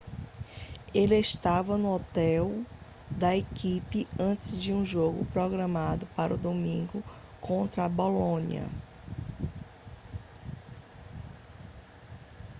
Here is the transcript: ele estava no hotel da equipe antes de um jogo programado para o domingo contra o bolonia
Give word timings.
ele 0.95 1.15
estava 1.19 1.77
no 1.77 1.93
hotel 1.93 2.65
da 3.07 3.37
equipe 3.37 4.07
antes 4.19 4.59
de 4.59 4.73
um 4.73 4.83
jogo 4.83 5.23
programado 5.25 6.07
para 6.15 6.33
o 6.33 6.39
domingo 6.39 7.03
contra 7.39 7.85
o 7.85 7.89
bolonia 7.89 8.67